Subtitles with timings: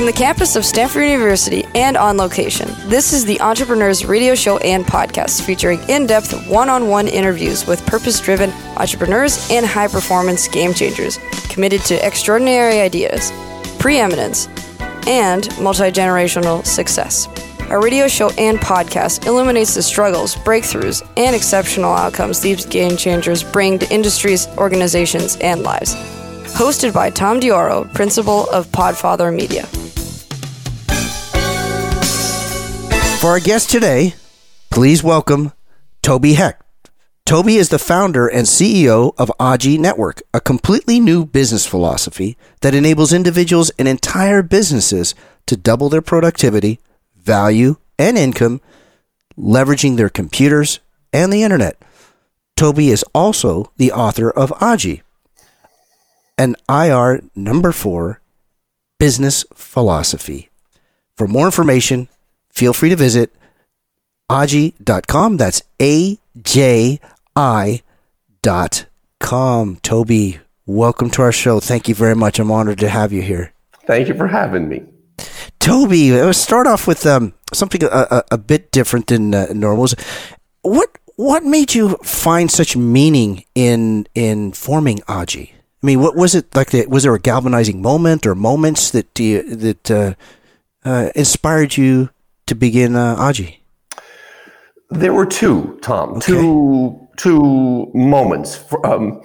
[0.00, 4.56] From the campus of Stanford University and on location, this is the Entrepreneurs Radio Show
[4.56, 9.88] and Podcast featuring in depth one on one interviews with purpose driven entrepreneurs and high
[9.88, 11.18] performance game changers
[11.50, 13.30] committed to extraordinary ideas,
[13.78, 14.46] preeminence,
[15.06, 17.28] and multi generational success.
[17.68, 23.42] Our radio show and podcast illuminates the struggles, breakthroughs, and exceptional outcomes these game changers
[23.42, 25.94] bring to industries, organizations, and lives.
[26.54, 29.68] Hosted by Tom Dioro, principal of Podfather Media.
[33.20, 34.14] For our guest today,
[34.70, 35.52] please welcome
[36.00, 36.62] Toby Hecht.
[37.26, 42.74] Toby is the founder and CEO of Aji Network, a completely new business philosophy that
[42.74, 45.14] enables individuals and entire businesses
[45.44, 46.80] to double their productivity,
[47.14, 48.62] value, and income,
[49.36, 50.80] leveraging their computers
[51.12, 51.76] and the internet.
[52.56, 55.02] Toby is also the author of Aji,
[56.38, 58.22] an IR number four
[58.98, 60.48] business philosophy.
[61.18, 62.08] For more information,
[62.60, 63.34] feel free to visit
[64.30, 65.38] aji.com.
[65.38, 67.00] That's A J
[67.34, 67.82] I
[68.42, 68.84] dot
[69.18, 69.76] com.
[69.76, 71.58] Toby, welcome to our show.
[71.58, 72.38] Thank you very much.
[72.38, 73.54] I'm honored to have you here.
[73.86, 74.84] Thank you for having me.
[75.58, 79.88] Toby, let's start off with um, something a, a, a, bit different than uh, normal.
[80.60, 85.52] What what made you find such meaning in in forming Aji?
[85.82, 86.70] I mean, what was it like?
[86.70, 90.14] The, was there a galvanizing moment or moments that you, that uh,
[90.84, 92.10] uh, inspired you
[92.50, 93.56] to begin uh, Aji?
[94.90, 96.10] There were two, Tom.
[96.16, 96.32] Okay.
[96.32, 98.64] Two two moments.
[98.84, 99.22] Um,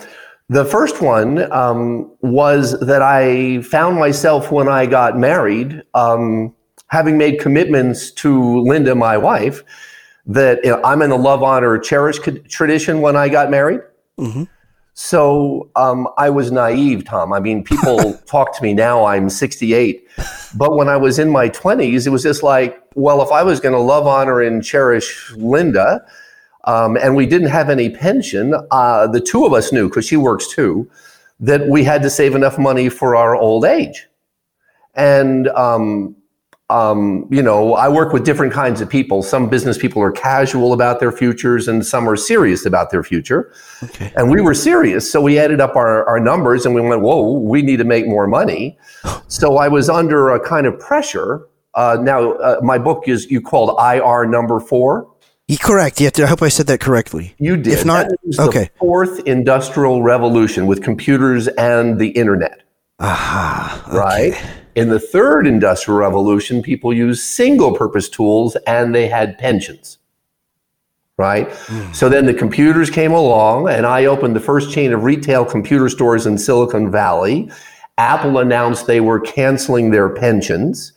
[0.48, 6.53] the first one um, was that I found myself when I got married, um,
[6.88, 9.64] having made commitments to Linda, my wife,
[10.28, 13.81] that you know, I'm in the love, honor, cherish tradition when I got married.
[14.20, 14.44] Mm-hmm.
[14.97, 17.33] So um, I was naive, Tom.
[17.33, 20.07] I mean, people talk to me now, I'm 68.
[20.55, 23.59] But when I was in my 20s, it was just like, well, if I was
[23.59, 26.01] going to love, honor, and cherish Linda,
[26.63, 28.55] um, and we didn't have any pension.
[28.72, 30.89] Uh, the two of us knew, because she works too,
[31.41, 34.07] that we had to save enough money for our old age.
[34.94, 36.16] And, um,
[36.72, 39.22] um, you know, I work with different kinds of people.
[39.22, 43.53] Some business people are casual about their futures, and some are serious about their future.
[43.84, 44.12] Okay.
[44.16, 45.09] And we were serious.
[45.12, 48.08] So we added up our, our numbers and we went, whoa, we need to make
[48.08, 48.78] more money.
[49.28, 51.48] so I was under a kind of pressure.
[51.76, 55.12] Uh, now, uh, my book is you called IR number four.
[55.47, 56.02] You correct.
[56.02, 57.36] Yeah, I hope I said that correctly.
[57.38, 57.74] You did.
[57.74, 58.08] If not,
[58.40, 58.72] okay.
[58.80, 62.64] fourth industrial revolution with computers and the internet.
[63.00, 63.84] Aha.
[63.88, 63.97] Okay.
[63.97, 64.65] Right.
[64.75, 69.97] In the third industrial revolution, people used single-purpose tools and they had pensions.
[71.18, 71.50] Right.
[71.50, 71.96] Mm.
[71.96, 75.88] So then the computers came along, and I opened the first chain of retail computer
[75.88, 77.50] stores in Silicon Valley.
[77.97, 80.91] Apple announced they were canceling their pensions.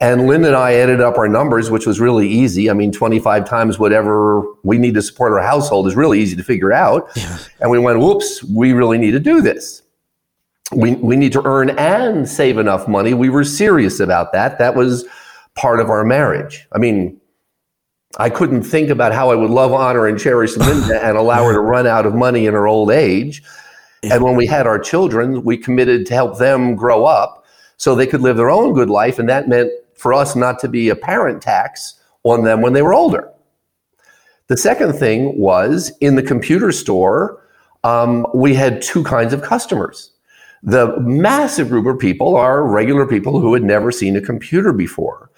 [0.00, 2.70] And Lynn and I added up our numbers, which was really easy.
[2.70, 6.44] I mean, 25 times whatever we need to support our household is really easy to
[6.44, 7.10] figure out.
[7.16, 7.38] Yeah.
[7.60, 9.82] And we went, whoops, we really need to do this.
[10.72, 13.14] We, we need to earn and save enough money.
[13.14, 14.58] We were serious about that.
[14.58, 15.04] That was
[15.54, 16.66] part of our marriage.
[16.72, 17.20] I mean,
[18.18, 21.52] I couldn't think about how I would love, honor, and cherish Linda and allow her
[21.52, 23.42] to run out of money in her old age.
[24.04, 27.44] And when we had our children, we committed to help them grow up
[27.76, 29.18] so they could live their own good life.
[29.18, 32.82] And that meant for us not to be a parent tax on them when they
[32.82, 33.30] were older.
[34.46, 37.42] The second thing was in the computer store,
[37.82, 40.12] um, we had two kinds of customers.
[40.64, 45.30] The massive group of people are regular people who had never seen a computer before.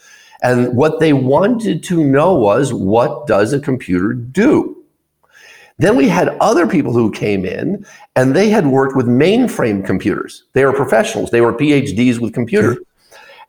[0.42, 4.76] And what they wanted to know was what does a computer do?
[5.78, 10.44] Then we had other people who came in and they had worked with mainframe computers.
[10.52, 12.78] They were professionals, they were PhDs with computers.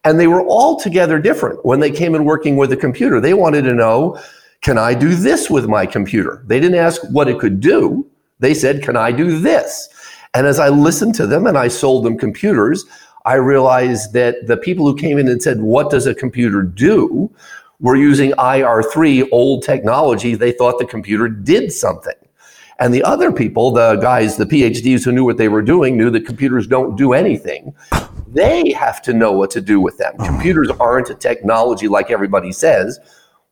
[0.04, 3.20] And they were altogether different when they came in working with a computer.
[3.22, 4.20] They wanted to know,
[4.62, 6.44] can I do this with my computer?
[6.48, 8.10] They didn't ask what it could do.
[8.40, 9.90] They said, can I do this?
[10.34, 12.86] And as I listened to them and I sold them computers,
[13.26, 17.30] I realized that the people who came in and said, what does a computer do?
[17.80, 20.36] were using IR3, old technology.
[20.36, 22.14] They thought the computer did something.
[22.80, 26.12] And the other people, the guys, the PhDs who knew what they were doing, knew
[26.12, 27.74] that computers don't do anything.
[28.28, 30.16] They have to know what to do with them.
[30.18, 33.00] Computers aren't a technology like everybody says.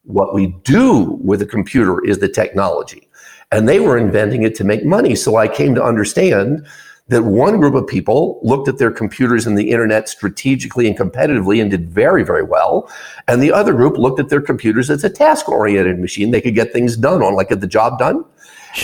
[0.04, 3.08] What we do with a computer is the technology.
[3.52, 5.16] And they were inventing it to make money.
[5.16, 6.66] So I came to understand
[7.08, 11.62] that one group of people looked at their computers and the internet strategically and competitively
[11.62, 12.90] and did very, very well.
[13.28, 16.56] And the other group looked at their computers as a task oriented machine they could
[16.56, 18.26] get things done on, like get the job done.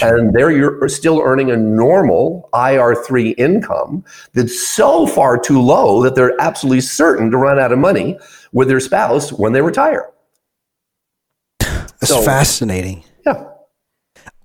[0.04, 6.14] and they're you're still earning a normal IR3 income that's so far too low that
[6.16, 8.18] they're absolutely certain to run out of money
[8.54, 10.10] with their spouse when they retire.
[11.60, 13.04] That's So- fascinating.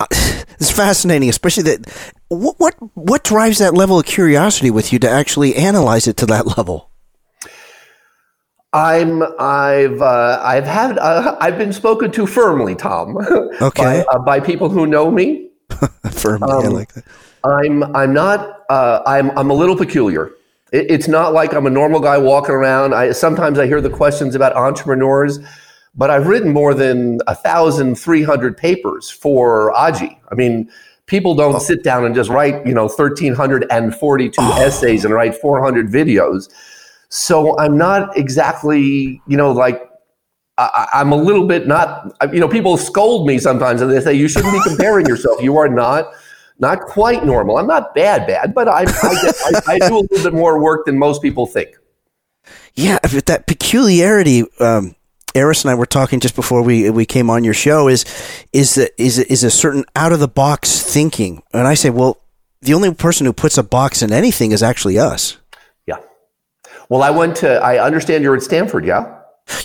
[0.58, 2.12] It's fascinating, especially that.
[2.28, 6.26] What, what what drives that level of curiosity with you to actually analyze it to
[6.26, 6.88] that level?
[8.72, 13.16] I'm I've uh, I've had uh, I've been spoken to firmly, Tom.
[13.60, 13.82] Okay.
[14.08, 15.50] by, uh, by people who know me.
[16.10, 17.04] Firmly, I Um, like that.
[17.44, 20.30] I'm I'm not uh, I'm I'm a little peculiar.
[20.72, 22.94] It, it's not like I'm a normal guy walking around.
[22.94, 25.38] I sometimes I hear the questions about entrepreneurs,
[25.96, 30.18] but I've written more than a thousand three hundred papers for Aji.
[30.30, 30.70] I mean,
[31.06, 35.04] people don't sit down and just write you know thirteen hundred and forty two essays
[35.04, 36.50] and write four hundred videos.
[37.08, 39.82] So I'm not exactly you know like
[40.58, 44.14] I, I'm a little bit not, you know, people scold me sometimes and they say,
[44.14, 45.42] you shouldn't be comparing yourself.
[45.42, 46.12] You are not,
[46.58, 47.58] not quite normal.
[47.58, 50.86] I'm not bad, bad, but I, I, I, I do a little bit more work
[50.86, 51.76] than most people think.
[52.74, 54.44] Yeah, but that peculiarity.
[54.60, 54.96] Um,
[55.36, 57.88] Eris and I were talking just before we we came on your show.
[57.88, 58.04] Is
[58.52, 61.42] is that is is a certain out of the box thinking?
[61.52, 62.18] And I say, well,
[62.62, 65.36] the only person who puts a box in anything is actually us.
[65.86, 65.96] Yeah.
[66.88, 69.12] Well, I went to, I understand you're at Stanford, yeah?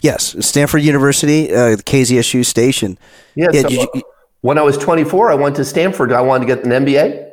[0.02, 2.98] Yes, Stanford University, uh, the KZSU station.
[3.36, 3.48] Yeah.
[3.54, 4.04] Yeah, so you-
[4.42, 6.12] when I was 24, I went to Stanford.
[6.12, 7.30] I wanted to get an MBA.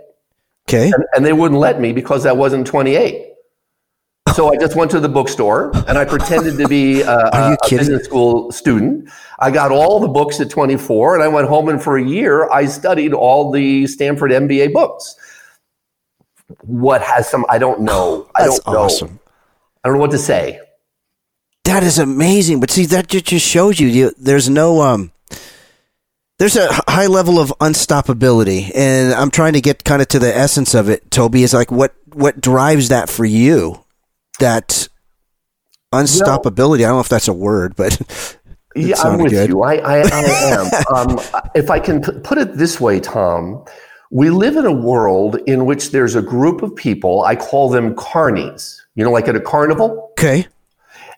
[0.68, 3.27] Okay, and, and they wouldn't let me because I wasn't 28.
[4.38, 7.56] So I just went to the bookstore and I pretended to be a, a- a
[7.68, 9.10] business school student.
[9.40, 12.48] I got all the books at 24 and I went home and for a year
[12.48, 15.16] I studied all the Stanford MBA books.
[16.60, 18.30] What has some, I don't know.
[18.36, 18.80] I that's don't know.
[18.82, 19.18] awesome.
[19.82, 20.60] I don't know what to say.
[21.64, 22.60] That is amazing.
[22.60, 25.10] But see, that just shows you, you there's no um,
[26.38, 30.32] there's a high level of unstoppability, and I'm trying to get kind of to the
[30.32, 31.10] essence of it.
[31.10, 33.84] Toby is like, what what drives that for you?
[34.40, 34.88] That
[35.92, 36.78] unstoppability.
[36.80, 38.36] I don't know if that's a word, but
[38.76, 39.48] Yeah, I'm with good.
[39.50, 39.62] you.
[39.62, 40.70] I, I, I am.
[41.10, 41.20] um,
[41.54, 43.64] if I can p- put it this way, Tom,
[44.10, 47.94] we live in a world in which there's a group of people, I call them
[47.94, 50.10] carnies, you know, like at a carnival.
[50.12, 50.46] Okay.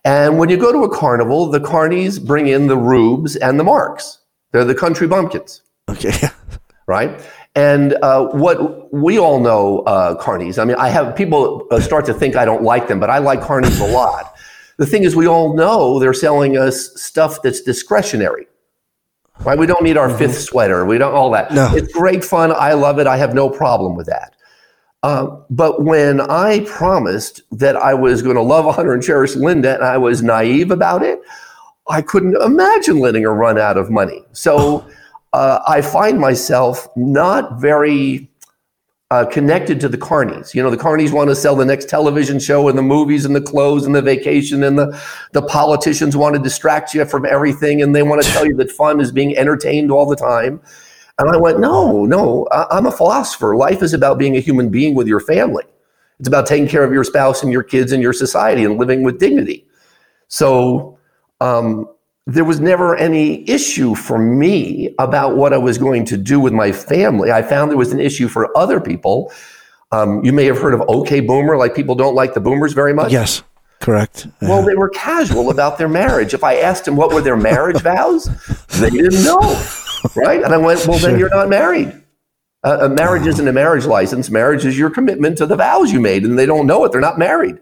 [0.04, 3.64] And when you go to a carnival, the carnies bring in the rubes and the
[3.64, 4.18] marks.
[4.52, 6.28] They're the country bumpkins, Okay.
[6.86, 7.20] right?
[7.54, 10.60] And uh, what we all know, uh, carnies.
[10.60, 13.18] I mean, I have people uh, start to think I don't like them, but I
[13.18, 14.34] like carnies a lot.
[14.76, 18.46] The thing is, we all know they're selling us stuff that's discretionary.
[19.40, 19.58] Right?
[19.58, 20.84] We don't need our fifth sweater.
[20.84, 21.52] We don't all that.
[21.52, 21.74] No.
[21.74, 22.52] It's great fun.
[22.52, 23.06] I love it.
[23.06, 24.36] I have no problem with that.
[25.02, 29.74] Um, but when I promised that I was going to love, honor, and cherish Linda,
[29.74, 31.20] and I was naive about it,
[31.88, 34.22] I couldn't imagine letting her run out of money.
[34.32, 34.86] So
[35.32, 38.30] uh, I find myself not very
[39.10, 40.54] uh, connected to the carnies.
[40.54, 43.34] You know, the carnies want to sell the next television show and the movies and
[43.34, 45.00] the clothes and the vacation and the,
[45.32, 48.70] the politicians want to distract you from everything and they want to tell you that
[48.70, 50.60] fun is being entertained all the time.
[51.18, 53.56] And I went, no, no, I- I'm a philosopher.
[53.56, 55.64] Life is about being a human being with your family.
[56.20, 59.02] It's about taking care of your spouse and your kids and your society and living
[59.02, 59.66] with dignity.
[60.28, 60.98] So
[61.40, 61.88] um,
[62.30, 66.52] there was never any issue for me about what I was going to do with
[66.52, 67.32] my family.
[67.32, 69.32] I found there was an issue for other people.
[69.90, 72.94] Um, you may have heard of OK Boomer, like people don't like the boomers very
[72.94, 73.10] much.
[73.10, 73.42] Yes.
[73.80, 74.28] Correct.
[74.42, 76.34] Well, they were casual about their marriage.
[76.34, 78.28] If I asked them what were their marriage vows,
[78.78, 79.40] they didn't know,
[80.14, 80.42] right?
[80.42, 81.90] And I went, "Well, then you're not married.
[82.62, 84.28] Uh, a marriage isn't a marriage license.
[84.28, 86.92] Marriage is your commitment to the vows you made, and they don't know it.
[86.92, 87.58] They're not married,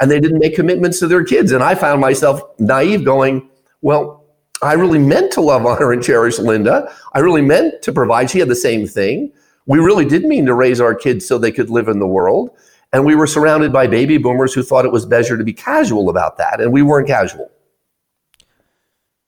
[0.00, 1.52] and they didn't make commitments to their kids.
[1.52, 3.46] And I found myself naive, going,
[3.82, 4.24] "Well,
[4.62, 6.90] I really meant to love, honor, and cherish Linda.
[7.14, 8.30] I really meant to provide.
[8.30, 9.32] She had the same thing.
[9.66, 12.50] We really did mean to raise our kids so they could live in the world."
[12.92, 16.08] And we were surrounded by baby boomers who thought it was better to be casual
[16.08, 17.50] about that, and we weren't casual.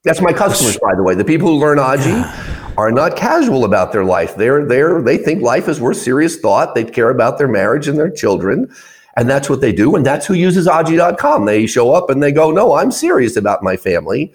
[0.02, 1.14] That's my customers, by the way.
[1.14, 4.34] The people who learn Aji are not casual about their life.
[4.34, 6.74] They're they're they think life is worth serious thought.
[6.74, 8.72] They care about their marriage and their children,
[9.16, 9.96] and that's what they do.
[9.96, 11.44] And that's who uses Aji.com.
[11.46, 14.32] They show up and they go, "No, I'm serious about my family."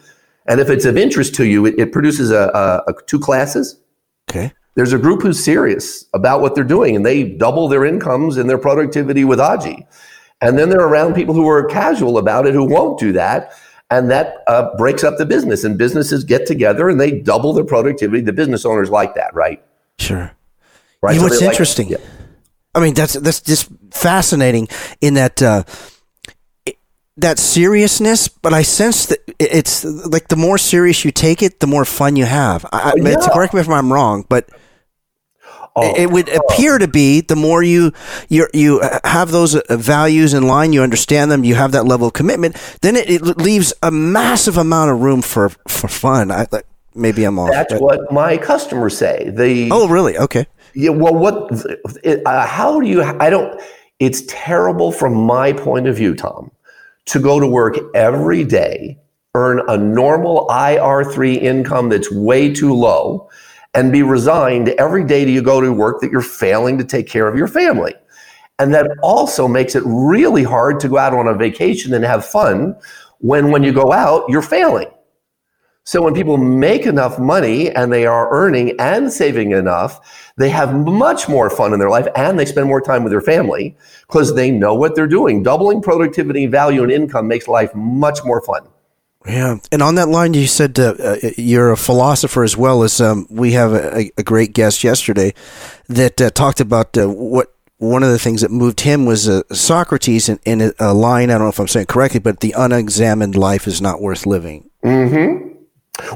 [0.47, 3.79] And if it's of interest to you, it, it produces a, a, a two classes
[4.29, 4.51] Okay.
[4.75, 8.47] there's a group who's serious about what they're doing and they double their incomes and
[8.49, 9.85] their productivity with Aji.
[10.41, 13.53] And then they're around people who are casual about it who won't do that.
[13.89, 15.63] And that uh, breaks up the business.
[15.63, 18.21] And businesses get together and they double their productivity.
[18.21, 19.63] The business owners like that, right?
[19.99, 20.31] Sure.
[21.01, 21.15] Right.
[21.15, 21.87] You know So what's they like- interesting?
[21.89, 21.97] Yeah.
[22.75, 24.67] I mean, that's that's just fascinating
[25.01, 25.63] in that uh,
[26.65, 26.77] it-
[27.17, 28.27] that seriousness.
[28.27, 32.15] But I sense that it's like the more serious you take it, the more fun
[32.17, 32.65] you have.
[32.71, 33.15] I, Oh, yeah.
[33.33, 34.49] Correct me if I'm wrong, but
[35.77, 37.91] Oh, it would appear to be the more you
[38.29, 42.07] you you have those uh, values in line, you understand them, you have that level
[42.07, 46.31] of commitment, then it, it leaves a massive amount of room for for fun.
[46.31, 46.47] I,
[46.93, 47.51] maybe I'm off.
[47.51, 49.29] That's but- what my customers say.
[49.29, 50.17] They oh, really?
[50.17, 50.47] Okay.
[50.75, 51.51] Yeah, well, what?
[52.05, 53.01] Uh, how do you?
[53.01, 53.59] I don't.
[53.99, 56.51] It's terrible from my point of view, Tom,
[57.05, 58.99] to go to work every day,
[59.35, 63.29] earn a normal IR three income that's way too low,
[63.73, 67.07] and be resigned every day that you go to work that you're failing to take
[67.07, 67.93] care of your family.
[68.59, 72.25] And that also makes it really hard to go out on a vacation and have
[72.25, 72.75] fun
[73.19, 74.87] when when you go out, you're failing.
[75.85, 80.73] So when people make enough money and they are earning and saving enough, they have
[80.73, 83.77] much more fun in their life and they spend more time with their family
[84.07, 85.43] because they know what they're doing.
[85.43, 88.67] Doubling productivity, value, and income makes life much more fun.
[89.27, 92.99] Yeah, and on that line, you said uh, uh, you're a philosopher as well as
[92.99, 95.33] um, we have a, a, great guest yesterday
[95.87, 99.41] that uh, talked about uh, what one of the things that moved him was uh,
[99.51, 101.29] Socrates in, in, a line.
[101.29, 104.69] I don't know if I'm saying correctly, but the unexamined life is not worth living.
[104.83, 105.44] Mm-hmm.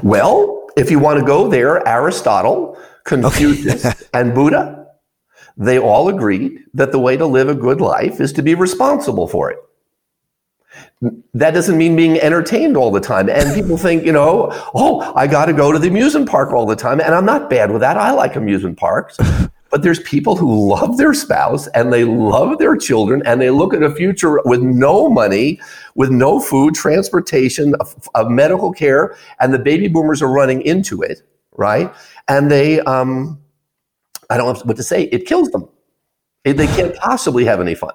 [0.02, 4.04] Well, if you want to go there, Aristotle, Confucius, okay.
[4.14, 4.86] and Buddha,
[5.56, 9.28] they all agreed that the way to live a good life is to be responsible
[9.28, 9.58] for it.
[11.34, 13.28] That doesn't mean being entertained all the time.
[13.28, 16.66] And people think, you know, oh, I got to go to the amusement park all
[16.66, 17.00] the time.
[17.00, 17.96] And I'm not bad with that.
[17.96, 19.18] I like amusement parks.
[19.70, 23.72] But there's people who love their spouse and they love their children and they look
[23.72, 25.60] at a future with no money,
[25.94, 31.02] with no food, transportation, a, a medical care, and the baby boomers are running into
[31.02, 31.22] it,
[31.56, 31.92] right?
[32.28, 33.40] And they, um,
[34.28, 35.68] I don't know what to say, it kills them.
[36.44, 37.92] They can't possibly have any fun.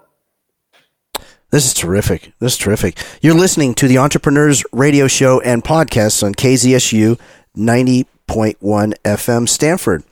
[1.52, 2.34] This is terrific.
[2.40, 2.98] This is terrific.
[3.22, 7.20] You're listening to the Entrepreneurs Radio Show and podcasts on KZSU
[7.56, 10.04] 90.1 FM Stanford.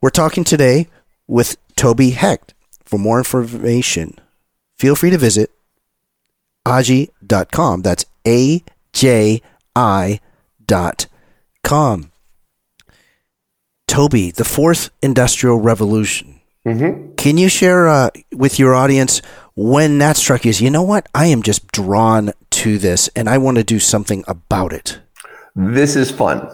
[0.00, 0.86] We're talking today
[1.26, 2.54] with Toby Hecht.
[2.84, 4.14] For more information,
[4.78, 5.50] feel free to visit
[6.66, 7.82] aji.com.
[7.82, 8.62] That's A
[8.92, 9.42] J
[9.74, 10.20] I
[10.64, 11.06] dot
[11.62, 12.12] com.
[13.86, 16.40] Toby, the fourth industrial revolution.
[16.66, 17.14] Mm-hmm.
[17.14, 19.20] Can you share uh, with your audience
[19.56, 20.52] when that struck you?
[20.52, 21.08] You know what?
[21.14, 25.00] I am just drawn to this and I want to do something about it.
[25.56, 26.48] This is fun.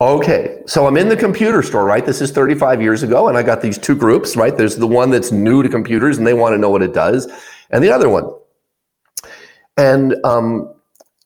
[0.00, 2.04] Okay, so I'm in the computer store, right?
[2.04, 4.56] This is 35 years ago, and I got these two groups, right?
[4.56, 7.28] There's the one that's new to computers and they want to know what it does,
[7.70, 8.28] and the other one.
[9.76, 10.74] And um,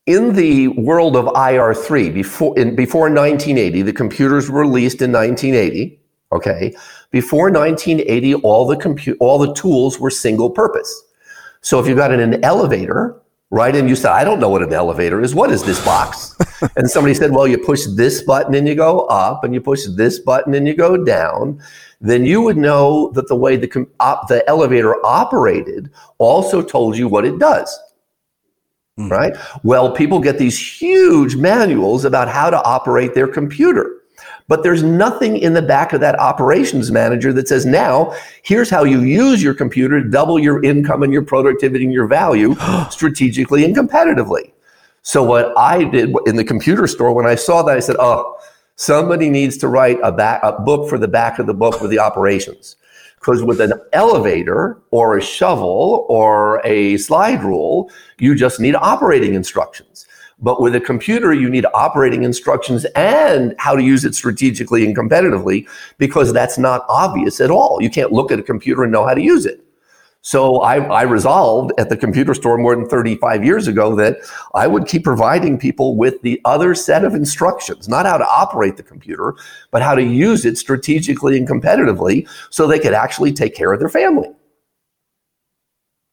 [0.07, 5.99] in the world of IR3, before, in, before 1980, the computers were released in 1980.
[6.31, 6.75] Okay,
[7.11, 11.05] before 1980, all the compu- all the tools were single purpose.
[11.63, 13.19] So if you got in an elevator,
[13.51, 13.75] right?
[13.75, 15.35] And you said, I don't know what an elevator is.
[15.35, 16.37] What is this box?
[16.77, 19.85] and somebody said, well, you push this button and you go up, and you push
[19.87, 21.63] this button and you go down.
[22.01, 27.09] Then you would know that the way the, op- the elevator operated also told you
[27.09, 27.77] what it does.
[28.99, 29.11] Mm.
[29.11, 29.37] Right?
[29.63, 33.98] Well, people get these huge manuals about how to operate their computer.
[34.49, 38.83] But there's nothing in the back of that operations manager that says, now, here's how
[38.85, 42.57] you use your computer to double your income and your productivity and your value
[42.91, 44.53] strategically and competitively.
[45.03, 48.39] So, what I did in the computer store, when I saw that, I said, oh,
[48.77, 51.87] somebody needs to write a, back, a book for the back of the book for
[51.87, 52.77] the operations.
[53.17, 59.35] Because with an elevator or a shovel or a slide rule, you just need operating
[59.35, 60.07] instructions.
[60.41, 64.97] But with a computer, you need operating instructions and how to use it strategically and
[64.97, 65.69] competitively
[65.99, 67.79] because that's not obvious at all.
[67.83, 69.65] You can't look at a computer and know how to use it.
[70.21, 74.19] So I, I, resolved at the computer store more than 35 years ago that
[74.53, 78.77] I would keep providing people with the other set of instructions, not how to operate
[78.77, 79.37] the computer,
[79.71, 83.79] but how to use it strategically and competitively so they could actually take care of
[83.79, 84.29] their family.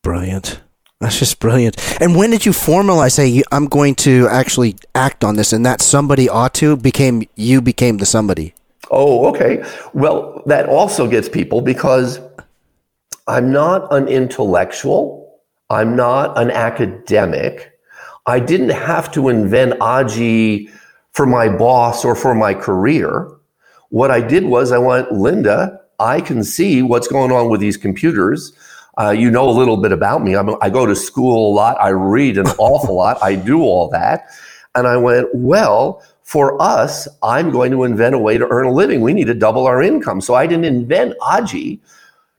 [0.04, 0.62] Brilliant.
[1.02, 1.76] That's just brilliant.
[2.02, 5.82] And when did you formalize, say, I'm going to actually act on this, and that
[5.82, 8.54] somebody ought to became you became the somebody?
[8.92, 9.64] Oh, okay.
[9.94, 12.20] Well, that also gets people because
[13.28, 15.42] I'm not an intellectual.
[15.70, 17.78] I'm not an academic.
[18.28, 20.72] I didn't have to invent Aji
[21.12, 23.30] for my boss or for my career.
[23.90, 27.78] What I did was I went, Linda, I can see what's going on with these
[27.78, 28.54] computers.
[28.98, 30.36] Uh, you know a little bit about me.
[30.36, 31.78] I'm, I go to school a lot.
[31.80, 33.18] I read an awful lot.
[33.22, 34.28] I do all that.
[34.74, 38.72] And I went, well, for us, I'm going to invent a way to earn a
[38.72, 39.02] living.
[39.02, 40.22] We need to double our income.
[40.22, 41.80] So I didn't invent Aji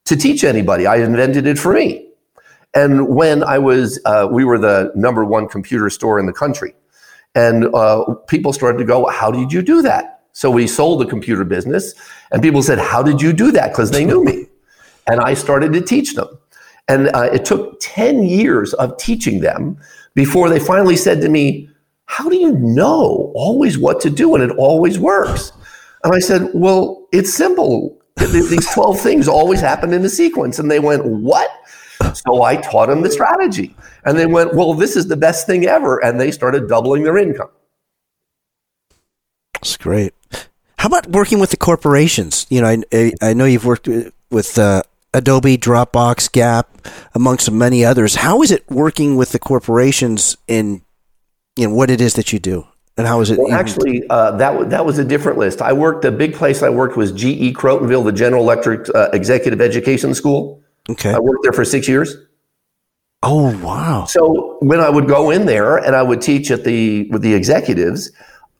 [0.04, 0.86] to teach anybody.
[0.86, 2.08] I invented it for me.
[2.75, 6.75] And when I was, uh, we were the number one computer store in the country.
[7.34, 10.16] And uh, people started to go, how did you do that?
[10.36, 11.94] So we sold the computer business,
[12.30, 13.72] and people said, How did you do that?
[13.72, 14.44] Because they knew me.
[15.06, 16.28] And I started to teach them.
[16.88, 19.78] And uh, it took 10 years of teaching them
[20.14, 21.68] before they finally said to me,
[22.06, 25.52] How do you know always what to do and it always works?
[26.04, 27.98] And I said, Well, it's simple.
[28.16, 30.58] These 12 things always happen in a sequence.
[30.58, 31.50] And they went, What?
[32.14, 33.74] So I taught them the strategy.
[34.04, 36.02] And they went, Well, this is the best thing ever.
[36.04, 37.50] And they started doubling their income.
[39.54, 40.14] That's great.
[40.78, 42.46] How about working with the corporations?
[42.48, 43.88] You know, I, I know you've worked
[44.30, 44.82] with uh,
[45.16, 46.68] Adobe, Dropbox, Gap,
[47.14, 48.16] amongst many others.
[48.16, 50.82] How is it working with the corporations in
[51.56, 52.66] in what it is that you do,
[52.99, 53.38] and how is it?
[53.38, 55.62] Well, actually, uh, that that was a different list.
[55.62, 56.02] I worked.
[56.02, 60.62] The big place I worked was GE Crotonville, the General Electric uh, Executive Education School.
[60.90, 62.14] Okay, I worked there for six years.
[63.23, 64.04] Oh wow!
[64.04, 67.35] So when I would go in there and I would teach at the with the
[67.35, 68.12] executives,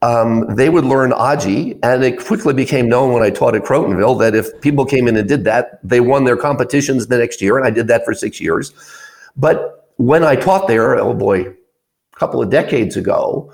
[0.03, 4.19] um, they would learn Aji, and it quickly became known when I taught at Crotonville
[4.21, 7.57] that if people came in and did that, they won their competitions the next year,
[7.57, 8.73] and I did that for six years.
[9.37, 13.53] But when I taught there, oh boy, a couple of decades ago,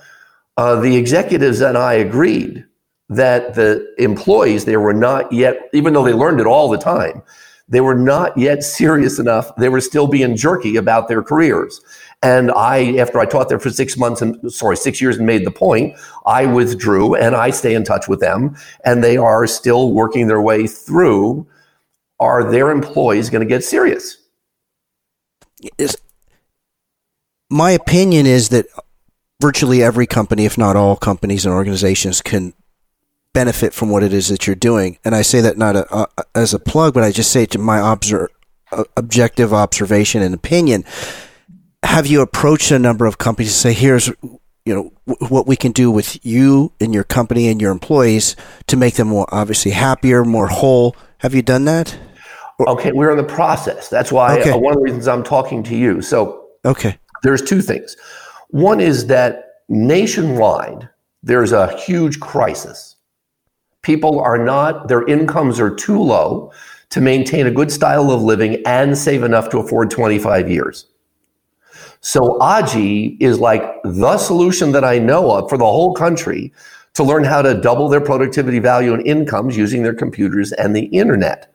[0.56, 2.64] uh, the executives and I agreed
[3.08, 7.22] that the employees there were not yet, even though they learned it all the time,
[7.72, 9.56] they were not yet serious enough.
[9.56, 11.80] They were still being jerky about their careers.
[12.22, 15.46] And I, after I taught there for six months and sorry, six years and made
[15.46, 19.90] the point, I withdrew and I stay in touch with them and they are still
[19.90, 21.46] working their way through.
[22.20, 24.18] Are their employees going to get serious?
[25.78, 25.96] Is,
[27.48, 28.66] my opinion is that
[29.40, 32.52] virtually every company, if not all companies and organizations, can
[33.34, 34.98] benefit from what it is that you're doing.
[35.04, 37.50] And I say that not a, a, as a plug, but I just say it
[37.52, 38.30] to my obser-
[38.96, 40.84] objective observation and opinion
[41.82, 44.08] have you approached a number of companies to say, here's
[44.64, 48.36] you know w- what we can do with you and your company and your employees
[48.68, 50.96] to make them more obviously happier, more whole?
[51.18, 51.96] Have you done that?
[52.66, 53.88] Okay, we're in the process.
[53.88, 54.50] That's why okay.
[54.50, 56.00] uh, one of the reasons I'm talking to you.
[56.00, 57.96] So, okay, there's two things.
[58.50, 60.88] One is that nationwide
[61.24, 62.96] there's a huge crisis.
[63.82, 66.52] People are not their incomes are too low
[66.90, 70.86] to maintain a good style of living and save enough to afford 25 years.
[72.00, 76.52] So Aji is like the solution that I know of for the whole country
[76.94, 80.84] to learn how to double their productivity value and incomes using their computers and the
[80.86, 81.52] internet.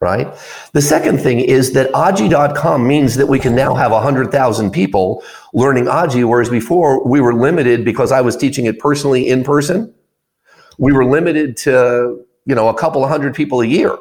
[0.00, 0.28] Right?
[0.72, 5.22] The second thing is that Aji.com means that we can now have 100,000 people
[5.52, 9.94] learning Aji, whereas before we were limited because I was teaching it personally in person.
[10.78, 13.96] We were limited to, you know, a couple of hundred people a year.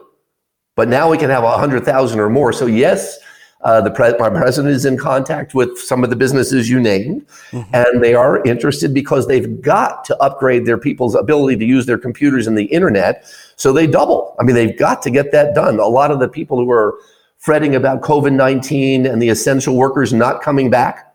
[0.75, 2.51] But now we can have a 100,000 or more.
[2.51, 3.19] So, yes,
[3.63, 7.25] uh, the pre- my president is in contact with some of the businesses you named,
[7.51, 7.73] mm-hmm.
[7.73, 11.97] and they are interested because they've got to upgrade their people's ability to use their
[11.97, 13.25] computers and the internet.
[13.55, 14.35] So they double.
[14.39, 15.79] I mean, they've got to get that done.
[15.79, 16.95] A lot of the people who are
[17.37, 21.13] fretting about COVID 19 and the essential workers not coming back,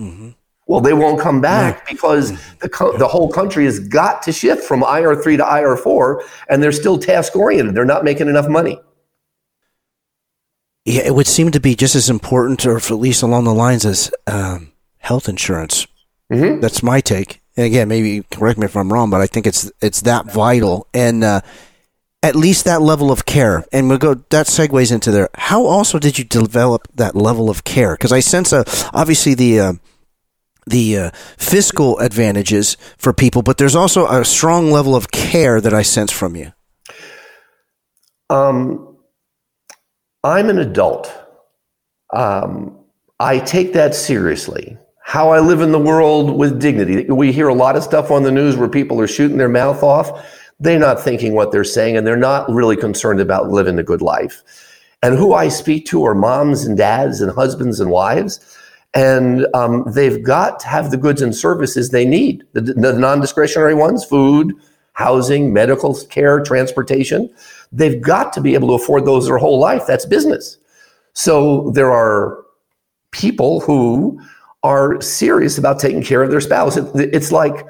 [0.00, 0.30] mm-hmm.
[0.66, 2.58] Well, they won't come back because mm-hmm.
[2.60, 6.72] the, co- the whole country has got to shift from IR3 to IR4, and they're
[6.72, 7.74] still task oriented.
[7.74, 8.78] They're not making enough money
[10.86, 13.84] yeah, it would seem to be just as important, or at least along the lines
[13.84, 15.84] as um, health insurance.
[16.32, 16.60] Mm-hmm.
[16.60, 17.42] That's my take.
[17.56, 20.86] And again, maybe correct me if I'm wrong, but I think it's it's that vital,
[20.94, 21.40] and uh,
[22.22, 23.64] at least that level of care.
[23.72, 24.14] And we'll go.
[24.14, 25.28] That segues into there.
[25.34, 27.94] How also did you develop that level of care?
[27.94, 29.60] Because I sense a obviously the.
[29.60, 29.72] Uh,
[30.66, 35.72] the uh, fiscal advantages for people, but there's also a strong level of care that
[35.72, 36.52] I sense from you.
[38.28, 38.96] Um,
[40.24, 41.12] I'm an adult.
[42.12, 42.78] Um,
[43.20, 44.76] I take that seriously.
[45.02, 47.04] How I live in the world with dignity.
[47.04, 49.84] We hear a lot of stuff on the news where people are shooting their mouth
[49.84, 50.26] off.
[50.58, 54.02] They're not thinking what they're saying, and they're not really concerned about living a good
[54.02, 54.42] life.
[55.02, 58.40] And who I speak to are moms and dads and husbands and wives.
[58.96, 63.20] And um, they've got to have the goods and services they need the, the non
[63.20, 64.54] discretionary ones food,
[64.94, 67.30] housing, medical care, transportation.
[67.70, 69.86] They've got to be able to afford those their whole life.
[69.86, 70.56] That's business.
[71.12, 72.42] So there are
[73.10, 74.18] people who
[74.62, 76.78] are serious about taking care of their spouse.
[76.78, 77.66] It, it's like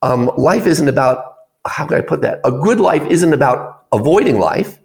[0.00, 2.40] um, life isn't about, how can I put that?
[2.44, 4.78] A good life isn't about avoiding life.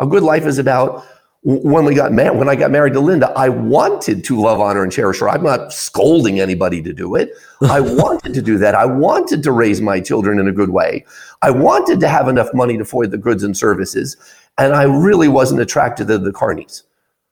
[0.00, 1.06] A good life is about
[1.46, 4.82] when we got married, when I got married to Linda, I wanted to love, honor,
[4.82, 5.28] and cherish her.
[5.28, 7.30] I'm not scolding anybody to do it.
[7.62, 8.74] I wanted to do that.
[8.74, 11.06] I wanted to raise my children in a good way.
[11.42, 14.16] I wanted to have enough money to afford the goods and services,
[14.58, 16.82] and I really wasn't attracted to the carnies.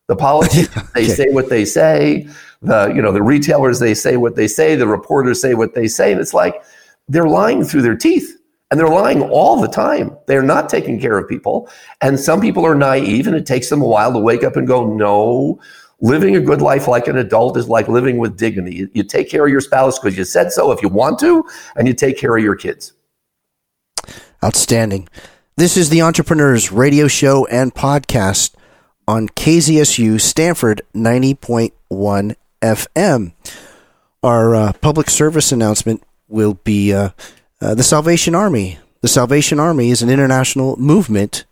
[0.07, 2.29] The politicians, they say what they say.
[2.63, 4.77] The you know the retailers, they say what they say.
[4.77, 6.63] The reporters say what they say, and it's like
[7.09, 8.39] they're lying through their teeth.
[8.71, 10.17] And they're lying all the time.
[10.27, 11.69] They're not taking care of people.
[12.01, 14.67] And some people are naive and it takes them a while to wake up and
[14.67, 15.61] go, no,
[16.01, 18.89] living a good life like an adult is like living with dignity.
[18.93, 21.45] You, take care of your spouse because you said so if you want to,
[21.77, 22.93] and you take care of your kids.
[24.43, 25.09] Outstanding.
[25.57, 28.55] This is the Entrepreneurs Radio Show and Podcast
[29.07, 33.33] on KZSU Stanford 90.1 FM.
[34.23, 37.11] Our uh, public service announcement will be uh,
[37.65, 38.79] uh, the Salvation Army.
[39.01, 41.47] The Salvation Army is an international movement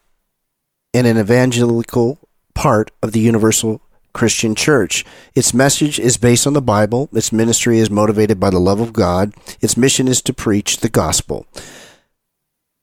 [0.92, 2.18] and an evangelical
[2.54, 3.80] part of the Universal
[4.12, 5.06] Christian Church.
[5.34, 7.08] Its message is based on the Bible.
[7.14, 9.32] Its ministry is motivated by the love of God.
[9.62, 11.46] Its mission is to preach the gospel.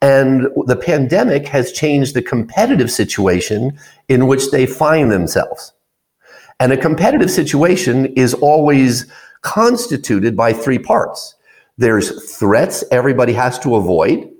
[0.00, 5.72] And the pandemic has changed the competitive situation in which they find themselves.
[6.60, 9.06] And a competitive situation is always
[9.42, 11.34] constituted by three parts.
[11.76, 14.30] There's threats everybody has to avoid.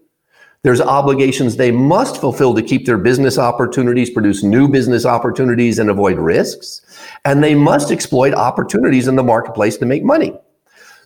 [0.64, 5.88] There's obligations they must fulfill to keep their business opportunities, produce new business opportunities, and
[5.88, 6.80] avoid risks.
[7.24, 10.36] And they must exploit opportunities in the marketplace to make money.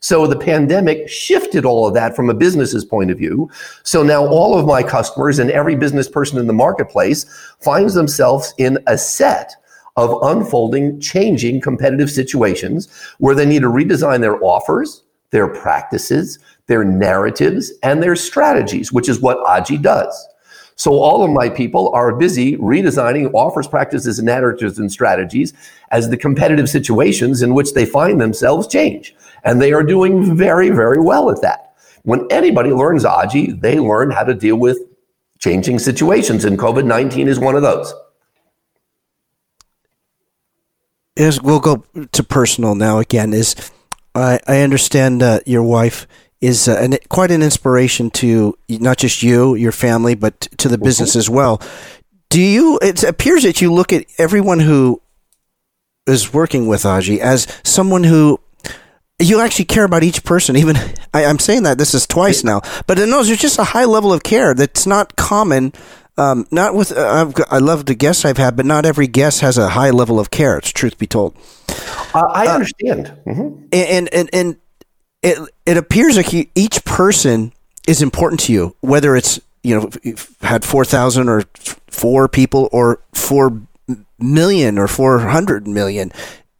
[0.00, 3.50] So the pandemic shifted all of that from a business's point of view.
[3.84, 7.24] So now all of my customers and every business person in the marketplace
[7.60, 9.54] finds themselves in a set
[9.96, 12.88] of unfolding, changing competitive situations
[13.18, 19.08] where they need to redesign their offers, their practices, their narratives, and their strategies, which
[19.08, 20.28] is what Aji does.
[20.76, 25.52] So all of my people are busy redesigning offers, practices, and narratives and strategies
[25.90, 29.14] as the competitive situations in which they find themselves change.
[29.44, 31.74] And they are doing very, very well at that.
[32.04, 34.78] When anybody learns Aji, they learn how to deal with
[35.38, 37.92] changing situations, and COVID 19 is one of those.
[41.14, 43.32] Is we'll go to personal now again.
[43.32, 43.54] Is
[44.14, 46.06] I, I understand uh, your wife
[46.40, 50.78] is uh, an, quite an inspiration to not just you, your family, but to the
[50.78, 51.62] business as well.
[52.28, 52.78] Do you?
[52.82, 55.00] It appears that you look at everyone who
[56.06, 58.40] is working with Aji as someone who
[59.20, 60.56] you actually care about each person.
[60.56, 60.76] Even
[61.14, 64.12] I, am saying that this is twice now, but no, there's just a high level
[64.12, 65.72] of care that's not common.
[66.18, 69.56] Um, not with uh, i love the guests I've had, but not every guest has
[69.56, 70.58] a high level of care.
[70.58, 71.34] It's truth be told.
[72.14, 73.64] Uh, I understand, uh, mm-hmm.
[73.72, 74.56] and, and and
[75.22, 77.52] it it appears like you, each person
[77.86, 79.90] is important to you, whether it's you know
[80.42, 81.44] had four thousand or
[81.88, 83.62] four people or four
[84.18, 86.12] million or four hundred million.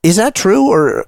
[0.03, 1.07] Is that true or?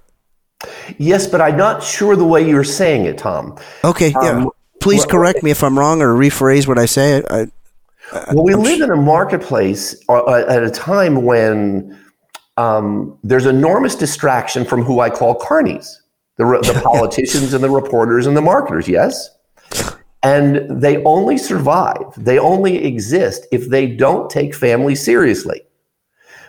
[0.98, 3.59] Yes, but I'm not sure the way you're saying it, Tom.
[3.85, 4.31] Okay, yeah.
[4.31, 4.50] Um,
[4.81, 7.22] Please well, correct me if I'm wrong or rephrase what I say.
[7.31, 7.46] I,
[8.12, 11.98] I, well, we I'm live in a marketplace uh, at a time when
[12.56, 15.98] um, there's enormous distraction from who I call carnies
[16.36, 19.30] the, the politicians and the reporters and the marketers, yes?
[20.22, 25.62] And they only survive, they only exist if they don't take family seriously.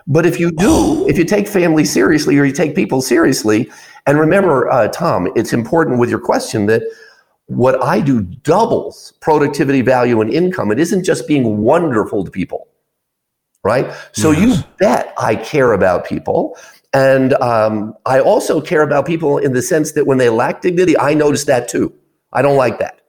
[0.07, 3.69] But if you do, if you take family seriously or you take people seriously,
[4.07, 6.83] and remember, uh, Tom, it's important with your question that
[7.47, 10.71] what I do doubles productivity, value, and income.
[10.71, 12.67] It isn't just being wonderful to people,
[13.65, 13.91] right?
[14.11, 14.59] So yes.
[14.59, 16.55] you bet I care about people.
[16.93, 20.97] And um, I also care about people in the sense that when they lack dignity,
[20.97, 21.91] I notice that too.
[22.31, 23.01] I don't like that.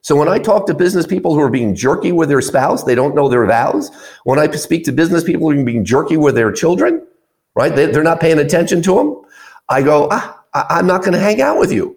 [0.00, 2.96] So when I talk to business people who are being jerky with their spouse, they
[2.96, 3.90] don't know their vows.
[4.24, 7.06] When I speak to business people who are being jerky with their children,
[7.54, 7.76] right?
[7.76, 9.22] They, are not paying attention to them.
[9.68, 11.96] I go, ah, I, am not going to hang out with you.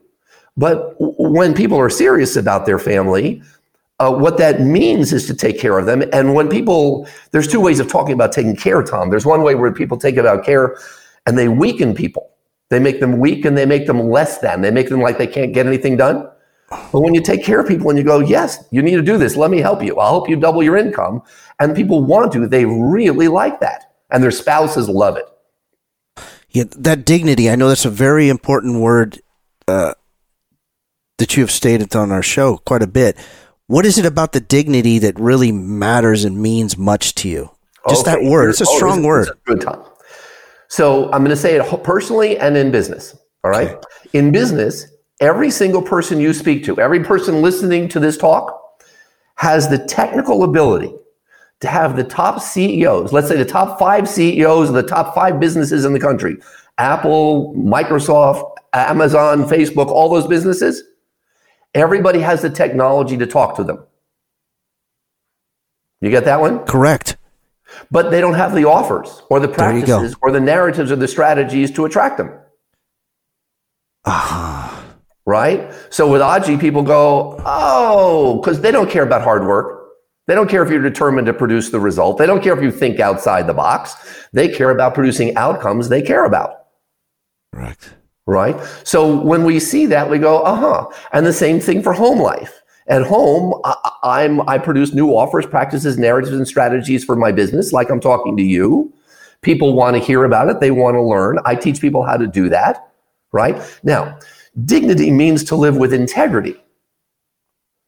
[0.58, 3.42] But when people are serious about their family,
[4.00, 6.04] uh, what that means is to take care of them.
[6.12, 9.10] And when people, there's two ways of talking about taking care, Tom.
[9.10, 10.78] There's one way where people take about care
[11.26, 12.32] and they weaken people.
[12.70, 14.62] They make them weak and they make them less than.
[14.62, 16.28] They make them like they can't get anything done.
[16.70, 19.18] But when you take care of people and you go, yes, you need to do
[19.18, 19.98] this, let me help you.
[19.98, 21.22] I'll help you double your income.
[21.60, 23.94] And people want to, they really like that.
[24.10, 25.26] And their spouses love it.
[26.50, 29.22] Yeah, that dignity, I know that's a very important word
[29.68, 29.94] uh,
[31.18, 33.18] that you have stated on our show quite a bit.
[33.68, 37.50] What is it about the dignity that really matters and means much to you?
[37.90, 38.16] Just okay.
[38.16, 38.50] that word.
[38.50, 39.30] It's a oh, strong word.
[39.30, 39.82] A good time.
[40.68, 43.18] So I'm going to say it personally and in business.
[43.44, 43.70] All right.
[43.70, 43.82] Okay.
[44.14, 44.86] In business,
[45.20, 48.62] every single person you speak to, every person listening to this talk
[49.36, 50.94] has the technical ability
[51.62, 55.40] to have the top CEOs, let's say the top five CEOs of the top five
[55.40, 56.38] businesses in the country
[56.78, 60.84] Apple, Microsoft, Amazon, Facebook, all those businesses.
[61.76, 63.86] Everybody has the technology to talk to them.
[66.02, 66.60] You get that one?
[66.66, 67.18] Correct.
[67.92, 71.72] But they don't have the offers or the practices or the narratives or the strategies
[71.72, 72.32] to attract them.
[74.06, 74.84] Ah.
[75.26, 75.74] right?
[75.90, 79.88] So with Aji, people go, oh, because they don't care about hard work.
[80.28, 82.18] They don't care if you're determined to produce the result.
[82.18, 84.28] They don't care if you think outside the box.
[84.32, 86.68] They care about producing outcomes they care about.
[87.52, 87.94] Right.
[88.28, 88.60] Right.
[88.84, 90.88] So when we see that, we go, uh huh.
[91.14, 92.62] And the same thing for home life.
[92.88, 93.60] At home,
[94.04, 98.00] I, am I produce new offers, practices, narratives, and strategies for my business, like I'm
[98.00, 98.94] talking to you.
[99.42, 100.60] People want to hear about it.
[100.60, 101.40] They want to learn.
[101.46, 102.92] I teach people how to do that.
[103.32, 104.18] Right now,
[104.66, 106.56] dignity means to live with integrity.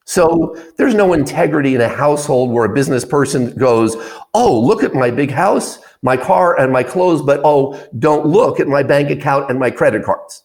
[0.05, 3.95] So there's no integrity in a household where a business person goes,
[4.33, 8.59] Oh, look at my big house, my car, and my clothes, but oh, don't look
[8.59, 10.43] at my bank account and my credit cards.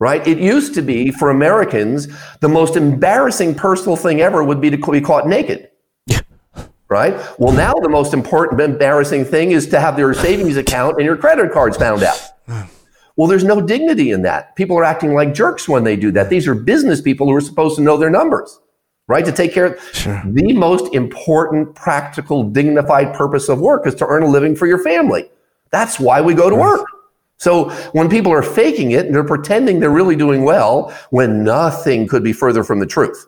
[0.00, 0.26] Right?
[0.26, 2.08] It used to be for Americans,
[2.40, 5.70] the most embarrassing personal thing ever would be to be caught naked.
[6.88, 7.14] right?
[7.38, 11.16] Well, now the most important, embarrassing thing is to have your savings account and your
[11.16, 12.20] credit cards found out.
[13.16, 14.56] Well, there's no dignity in that.
[14.56, 16.30] People are acting like jerks when they do that.
[16.30, 18.58] These are business people who are supposed to know their numbers,
[19.08, 19.24] right?
[19.24, 20.22] To take care of sure.
[20.26, 24.82] the most important, practical, dignified purpose of work is to earn a living for your
[24.82, 25.30] family.
[25.70, 26.86] That's why we go to work.
[27.36, 32.06] So when people are faking it and they're pretending they're really doing well when nothing
[32.06, 33.26] could be further from the truth,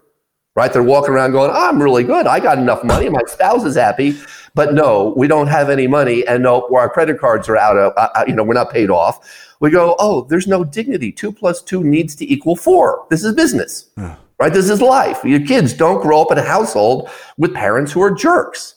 [0.55, 0.73] right?
[0.73, 2.27] They're walking around going, I'm really good.
[2.27, 3.09] I got enough money.
[3.09, 4.17] My spouse is happy.
[4.55, 6.27] But no, we don't have any money.
[6.27, 8.91] And no, our credit cards are out of, uh, uh, you know, we're not paid
[8.91, 11.13] off we go, oh, there's no dignity.
[11.13, 13.07] Two plus two needs to equal four.
[13.11, 14.17] This is business, yeah.
[14.39, 14.53] Right?
[14.53, 15.25] This is life.
[15.25, 18.75] Your kids don't grow up in a household with parents who are jerks.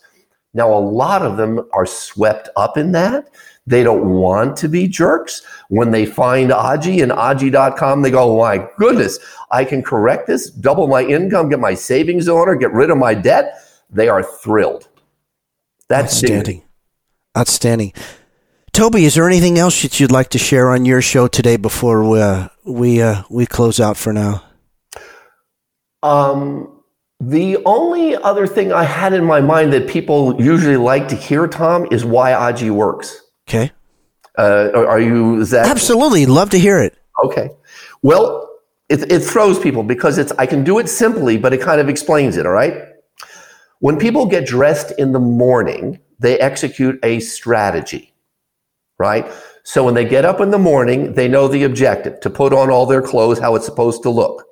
[0.52, 3.28] Now, a lot of them are swept up in that.
[3.66, 5.42] They don't want to be jerks.
[5.68, 9.20] When they find Aji and Aji.com, they go, oh, my goodness,
[9.52, 13.14] I can correct this, double my income, get my savings owner, get rid of my
[13.14, 13.62] debt.
[13.90, 14.88] They are thrilled.
[15.88, 16.62] That's outstanding.
[17.36, 17.92] Outstanding.
[18.72, 22.08] Toby, is there anything else that you'd like to share on your show today before
[22.08, 24.42] we uh, we, uh, we close out for now?
[26.02, 26.82] Um,
[27.20, 31.46] the only other thing I had in my mind that people usually like to hear,
[31.46, 33.22] Tom, is why Aji works.
[33.48, 33.72] Okay.
[34.38, 36.96] Uh, are you is that absolutely love to hear it?
[37.24, 37.50] Okay.
[38.02, 38.48] Well,
[38.88, 41.88] it, it throws people because it's I can do it simply, but it kind of
[41.88, 42.46] explains it.
[42.46, 42.74] All right.
[43.80, 48.10] When people get dressed in the morning, they execute a strategy
[49.00, 49.32] right?
[49.64, 52.70] So when they get up in the morning, they know the objective to put on
[52.70, 54.44] all their clothes, how it's supposed to look,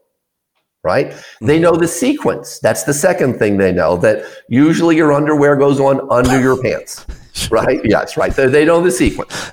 [0.82, 1.08] right?
[1.08, 1.46] Mm-hmm.
[1.46, 2.58] They know the sequence.
[2.60, 7.06] That's the second thing they know that usually your underwear goes on under your pants,
[7.50, 7.80] right?
[7.84, 8.32] Yes, right.
[8.32, 9.52] They, they know the sequence.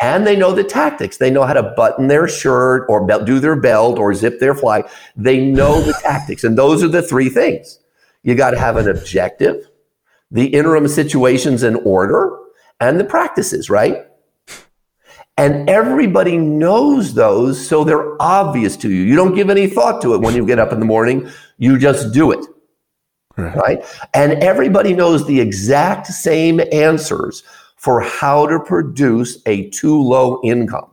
[0.00, 1.18] And they know the tactics.
[1.18, 4.82] They know how to button their shirt or do their belt or zip their fly.
[5.16, 6.44] They know the tactics.
[6.44, 7.78] And those are the three things.
[8.22, 9.68] You got to have an objective,
[10.30, 12.36] the interim situations in order,
[12.80, 14.06] and the practices, right?
[15.36, 19.02] And everybody knows those, so they're obvious to you.
[19.02, 21.28] You don't give any thought to it when you get up in the morning.
[21.58, 22.46] You just do it.
[23.36, 23.56] Right.
[23.56, 23.84] right?
[24.14, 27.42] And everybody knows the exact same answers
[27.76, 30.90] for how to produce a too low income.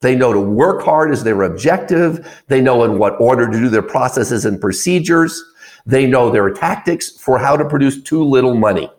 [0.00, 2.42] They know to work hard is their objective.
[2.48, 5.42] They know in what order to do their processes and procedures.
[5.86, 8.90] They know their tactics for how to produce too little money.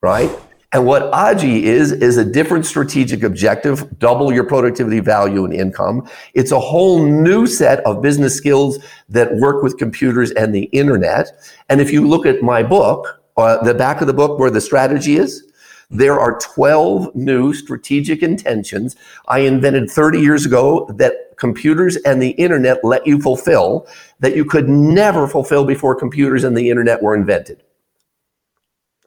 [0.00, 0.30] Right?
[0.72, 6.06] And what AJI is, is a different strategic objective, double your productivity value and income.
[6.34, 8.78] It's a whole new set of business skills
[9.08, 11.30] that work with computers and the internet.
[11.70, 14.60] And if you look at my book, uh, the back of the book where the
[14.60, 15.42] strategy is,
[15.90, 18.94] there are 12 new strategic intentions
[19.28, 23.86] I invented 30 years ago that computers and the internet let you fulfill
[24.20, 27.62] that you could never fulfill before computers and the internet were invented.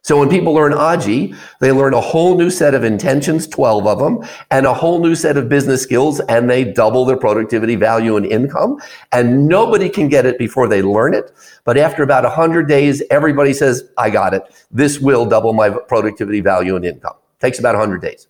[0.03, 3.99] So when people learn AJI, they learn a whole new set of intentions, 12 of
[3.99, 8.17] them, and a whole new set of business skills, and they double their productivity, value,
[8.17, 8.79] and income.
[9.11, 11.31] And nobody can get it before they learn it.
[11.65, 14.41] But after about 100 days, everybody says, I got it.
[14.71, 17.15] This will double my productivity, value, and income.
[17.39, 18.27] Takes about 100 days.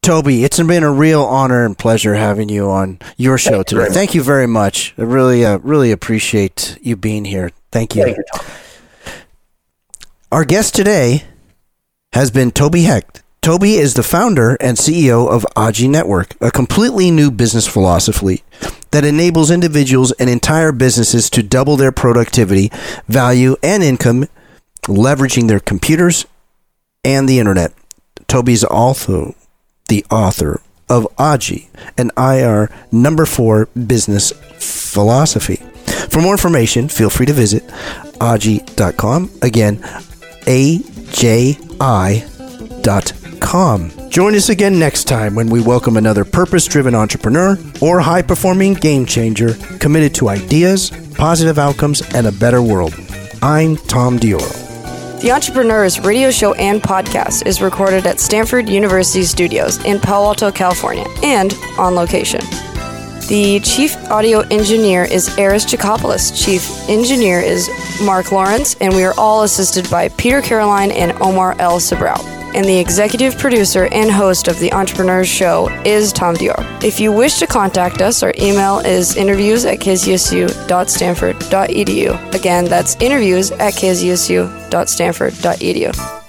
[0.00, 3.88] Toby, it's been a real honor and pleasure having you on your show today.
[3.90, 4.94] Thank you very much.
[4.96, 7.50] I really, uh, really appreciate you being here.
[7.70, 8.04] Thank you.
[8.04, 8.46] Thank you, Tom.
[10.32, 11.24] Our guest today
[12.12, 13.20] has been Toby Hecht.
[13.42, 18.44] Toby is the founder and CEO of AJI Network, a completely new business philosophy
[18.92, 22.70] that enables individuals and entire businesses to double their productivity,
[23.08, 24.28] value, and income,
[24.82, 26.24] leveraging their computers
[27.04, 27.72] and the internet.
[28.28, 29.34] Toby is also
[29.88, 35.56] the author of AJI, an IR number four business philosophy.
[36.08, 37.66] For more information, feel free to visit
[38.20, 39.30] aji.com.
[39.42, 39.82] Again,
[40.46, 42.10] aji.com.
[44.10, 48.74] Join us again next time when we welcome another purpose driven entrepreneur or high performing
[48.74, 52.94] game changer committed to ideas, positive outcomes, and a better world.
[53.42, 54.66] I'm Tom Dioro.
[55.20, 60.50] The Entrepreneurs radio show and podcast is recorded at Stanford University Studios in Palo Alto,
[60.50, 62.40] California, and on location.
[63.30, 66.34] The chief audio engineer is Eris Jacopoulos.
[66.34, 67.70] Chief engineer is
[68.02, 71.78] Mark Lawrence, and we are all assisted by Peter Caroline and Omar L.
[71.78, 72.18] Sabrao.
[72.56, 76.82] And the executive producer and host of the Entrepreneurs Show is Tom Dior.
[76.82, 82.34] If you wish to contact us, our email is interviews at kzsu.stanford.edu.
[82.34, 86.19] Again, that's interviews at kzsu.stanford.edu.